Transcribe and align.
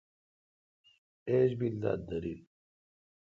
ایج 1.29 1.51
بیل 1.59 1.75
دا 1.83 1.91
دریل۔ 2.07 2.41